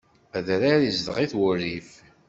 Adrar 0.37 0.81
izdeɣ-it 0.83 1.33
wurrif. 1.39 1.91